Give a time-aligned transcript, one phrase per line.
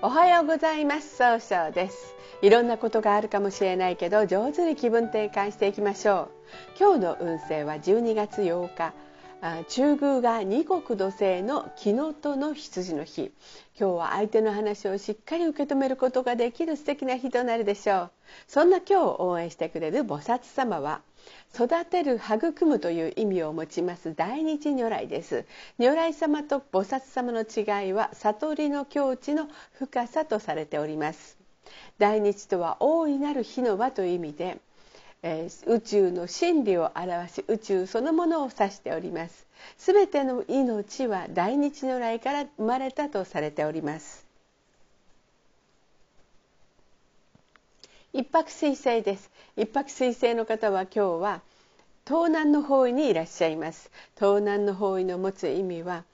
[0.00, 1.16] おはようございます。
[1.16, 2.14] 総称です。
[2.40, 6.30] いろんなことがあるかもしれないけど上手に気分転換していきましょ
[6.76, 6.78] う。
[6.78, 8.92] 今日の運勢は12月8日。
[9.68, 13.30] 中宮が二国土星の木のとの羊の日。
[13.78, 18.10] 今日は相手の話をしっかり受け止めることができる素敵な日となるでしょう。
[18.48, 21.02] そんな今日を応援してくれる菩薩様は
[21.54, 25.44] 育てる育むという意味を持ちます大日如来です。
[25.78, 31.38] 如来様と菩薩様の違いは悟りの境地の深さとされております。
[31.98, 34.58] 大日とは大いなる火の輪という意味で、
[35.22, 39.46] えー、宇宙の真理を表し宇宙そのものを指しております。
[39.76, 44.26] すべての命は大日如来から生まれたとされております。
[48.12, 49.30] 一泊水星です。
[49.56, 51.40] 一泊水星の方は今日は
[52.06, 53.90] 東南の方位にいらっしゃいます。
[54.16, 56.04] 東南の方位の持つ意味は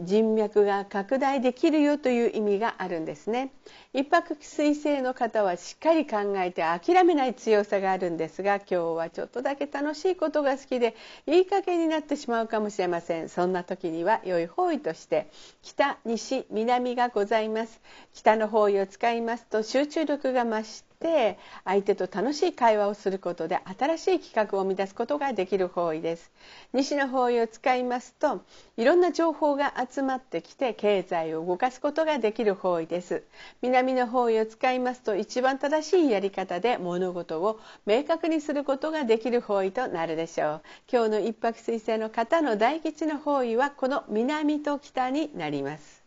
[0.00, 3.52] 人脈が拡大できるよという意味があるんですね。
[3.92, 13.28] 一泊水星の方はしっかり考えて諦めない強さがあるんですが今日はちょっとだけ楽しいことが好きでいい加減になってしまうかもしれません。
[13.28, 15.28] そんな時には良い方位として
[15.62, 17.82] 北西南がございます。
[18.14, 26.32] 北の方位を使いますと集中力が増してて相手と楽しい会話をすることで新しい企画を生み出すことができる方位です。
[26.72, 28.40] 西の方位を使いますと
[28.78, 33.22] いろんな情報が集まってきて経済を動かすことができる方位です。
[33.60, 40.62] 南の方位を使いますと一番正しいやり方で物事を明確にすることができる方位となるでしょう。
[40.90, 46.03] 今日の一泊水星の方の大吉の方位はこの南と北になります。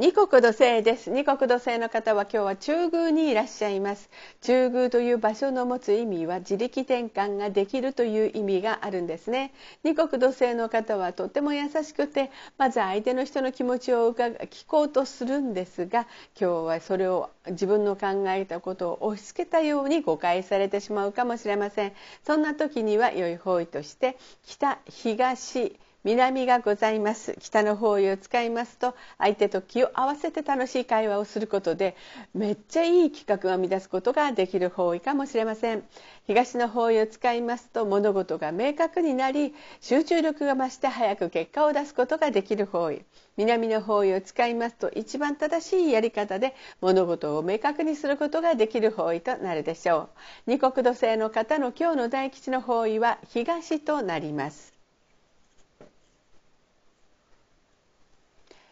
[0.00, 1.10] 二国土星です。
[1.10, 4.08] 二国土星の方は今日は中宮にいらっしゃいます。
[4.42, 9.52] 中宮という場所の持つ意味は自力転換ができるという意味があるんですね。
[9.82, 16.06] 二国土星の方はとても優しくてまず相手の人の気持ちを聞こうとするんですが
[16.40, 21.92] 今日はそれを自分の考えたことを押し付けたように誤解されてしまうかもしれません。
[22.24, 24.16] そんな時には良い方位として
[24.46, 25.76] 北東
[26.08, 27.36] 南がございます。
[27.38, 31.96] 北の方位を使いますと相手と気を合わせて楽しい会話をすることで
[32.32, 35.84] めっちゃいい企画を生み出すことができる方位かもしれません。
[36.26, 43.02] 東の方位を使いますと物事が明確になり集中力が増して早く結果を出すことができる方位。
[43.36, 50.08] 南の方位を使いますと一番正しいやり方で物事を明確にすることができる方位となるでしょ
[50.46, 50.52] う。
[50.52, 54.77] 二国土星の方の今日の大吉の方位は東となります。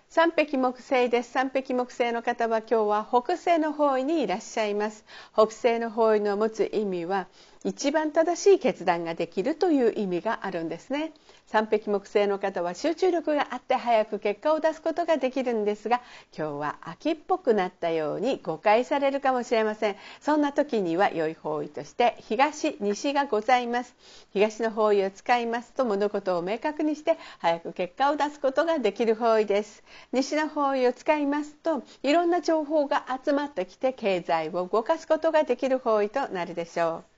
[0.08, 1.32] 三匹木星です。
[1.32, 5.04] 三匹木星の方は今日は北西の方位にいらっしゃいます。
[5.34, 7.26] 北西の方位の持つ意味は
[7.66, 11.12] 一番正しい決断ができるという意味があるんですね。
[11.48, 16.00] 三匹木星の方は集中力があって早く結果を出すことができるんですが
[16.36, 19.96] 今日は秋っぽくなったように誤解されるかもしれません。
[20.20, 23.96] そんな時には良い方位として東西がございます。
[24.32, 29.82] 東の方位を使いますと物事を明確にして早く結果を出すことができる方位です。
[30.12, 37.15] 西の方位を使いますといろんな情報が集まってきて経済を動かすことができる方位となるでしょう。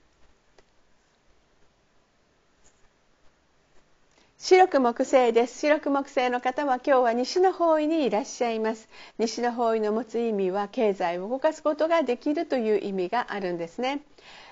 [4.41, 5.59] 白く木星です。
[5.59, 8.87] 白く木星の方は今日は西の方位にいらっしゃいます。
[9.17, 14.01] 西の方位の持つ意味は経済を動かすことができるという意味があるんですね、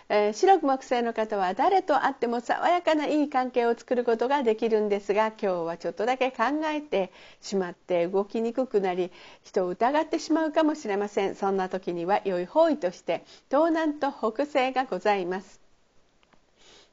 [0.09, 9.09] えー、白く木星の方は誰と会っても爽やかないい関係を作ることができるんですが今日はちょっとだけ考えてしまって動きにくくなり
[9.45, 11.35] 人を疑ってしまうかもしれません。
[11.35, 15.66] そんな時には良い方位として東南と北西がございます。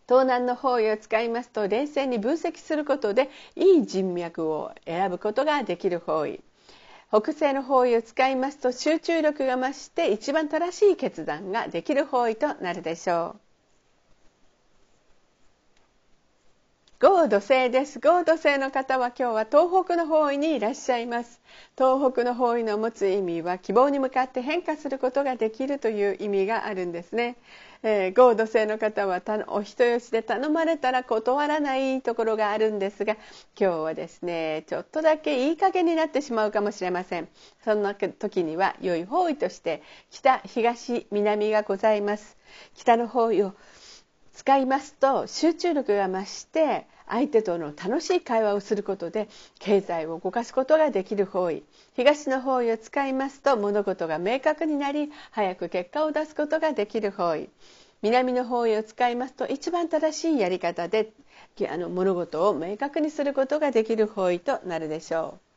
[0.07, 6.41] 東南の方位を使いますと冷静に分析することでいい人脈を選ぶことができる方位。
[7.09, 13.44] 北西の方位を使いますと集中力が増して一番正しい決断ができる方位となるでしょう。
[17.07, 18.01] 合土星です。
[18.01, 21.43] 合土星の方は今日は東北の方位にいらっしゃいます。
[21.77, 27.37] 東北の方位の持つ意味は希望に向かって変化することができるという意味があるんですね。
[27.83, 33.19] えー、合土星の方はお人よしで頼まれたら断らないところがあるんですが
[33.61, 37.29] 今日はですねちょっとだけいい加減になってしまうかもしれません。
[37.67, 42.39] そんな時には良い方位として北東南がございます。
[42.75, 43.53] 北の方位を
[44.33, 49.29] 使いますと集中力が増して相手との楽しい会話をすることで
[49.59, 51.63] 経済を動かすことができる方位
[51.95, 57.49] 東の方位を使いますと物事が明確になり早く結果を出すことができる方位
[58.03, 61.13] 南の方位を使いますと一番正しいやり方で
[61.71, 65.54] あの物事を明確にすることができる方位となるでしょう。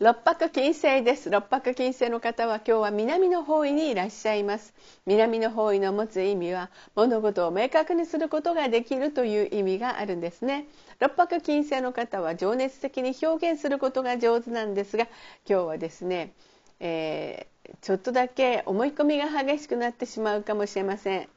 [0.00, 1.28] 六白金星です。
[1.28, 4.72] 六白金星の方は今日は南の方位にいらっしゃいます。
[5.06, 10.68] 南の方位の持つ意味は物事を明確にすることができるという意味があるんですね。
[11.00, 15.08] 六白金星の方は情熱的に表現することが上手なんですが
[15.48, 16.32] 今日はですね、
[16.78, 21.28] えー、ちょっとだけ思い込みが激しくなってしまうかもしれません。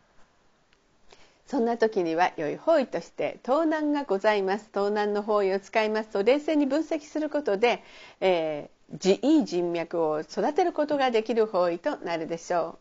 [1.52, 4.70] そんな時には良い方位として盗難がございます。
[4.70, 7.84] 盗難の方位を使いますと冷静に分析することで、
[8.22, 12.81] えー、いい人脈を育てることができる方位となるでしょう。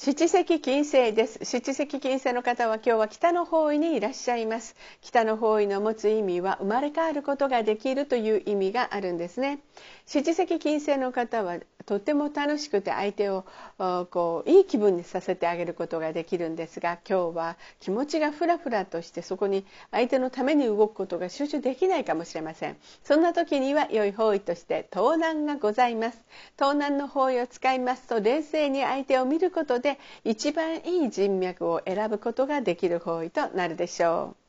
[0.00, 1.44] 七石金星です。
[1.44, 4.76] 七石金星の方は今日は北の方位にいらっしゃいます。
[5.00, 9.58] 北の方位の持つ意味は生まれ変わることができるという意味があるんですね。
[10.06, 13.44] 七石金星の方はとても楽しくて相手を
[14.10, 22.76] こういい気分にさせてあげることができるんですが今日は気持ちがフラフラとしてそこに相手のために動くことが集中できないかもしれません。
[23.02, 26.22] そんな時には良い方位として盗難がございます。
[26.56, 34.47] 盗難の方位を使いますと冷静に相手を見ることでで一番いい人脈を選ぶことができる方位となるでしょう。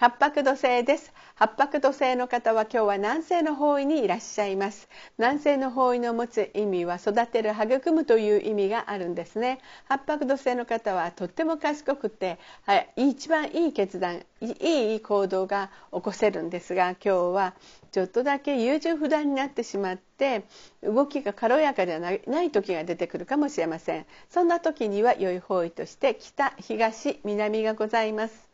[0.00, 1.12] 八白土星です。
[1.34, 4.88] 八白土星の方は今日は南西の方位にいらっしゃいます。
[5.18, 9.58] 南西の方位の持つ意味は育てる育むという意味があるんですね。
[9.90, 17.54] 八白土星の方はとっても賢くて、はい、一番いい決断いい行動が起こせるんですが今日は
[17.92, 20.44] ちょっとだけ優柔不断になってしまって
[20.82, 24.06] 動きが軽やかではない時が出てくるかもしれません。
[24.30, 28.49] そんな時には良い方位として北東南がございます。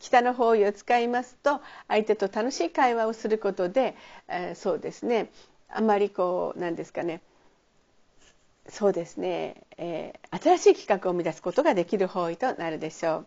[0.00, 3.94] 北の方位を使いますと相手と楽しい会話をすることで、
[4.28, 5.30] えー、そうですね。
[5.68, 7.20] あまりこうなんですかね。
[8.68, 13.26] そうですね、えー、新しい企画を生み出すことができる方位となるでしょう。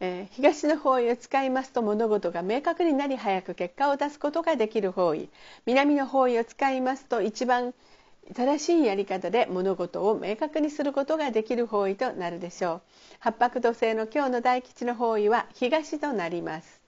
[0.00, 5.28] えー、東の方位を使いますと物事が明確になり早く結果を出すことができる方位。
[5.66, 7.74] 南の方位を使いますと一番
[8.34, 12.80] 正しいやり方で物事を明確にすることができる方位となるでしょう。
[13.18, 16.82] 八白土星の今日の大吉の方位は東となります。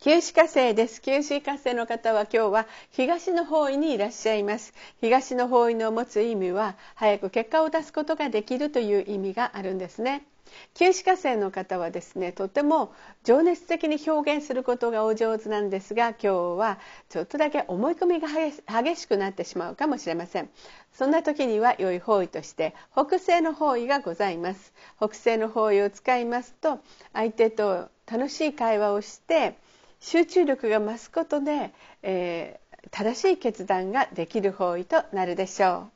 [0.00, 1.02] 九死火星です。
[1.02, 4.72] 九死火星の方は今日は東の方位にいらっしゃいます。
[5.00, 10.24] 東の方位の持つ意味は早く結果を出すことができるという意味があるんですね。
[10.74, 12.92] 九死火星の方はですねとても
[13.24, 16.78] 情熱的に表現することがお上手なんですが今日は
[17.08, 20.50] ちょっとだけ思い込みが激しくなってしまうかもしれません。
[20.92, 24.72] そんな時には良い方位として北西の方位がございます。
[24.98, 26.80] 北西の方位を使いますと
[27.12, 29.56] 相手と楽しい会話をして
[30.00, 31.72] 集中力が増すことで、
[32.02, 35.95] えー、正しい決断ができる方位となるでしょう。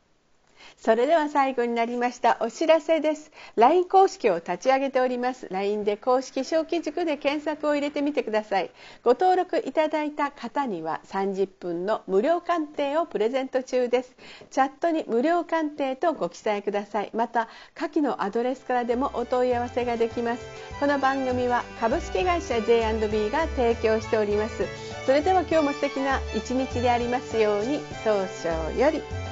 [0.77, 3.31] それでは最後になりましたお知らせです。
[3.57, 5.49] LINE 公式を立ち上げております。
[5.51, 8.71] LINE で公式小規塾で検索を入れてみてください。
[9.03, 14.15] ご登録いただいた方には30分の無料鑑定をプレゼント中です。
[14.51, 17.11] チャットに無料鑑定とご記載ください。
[17.15, 20.45] また下記のアドレスからでもお問い合わせができます。
[20.79, 24.65] この番組は株式会社 J&B が提供しております。
[25.07, 29.30] それでは今日も素敵な一日でありますように早々より。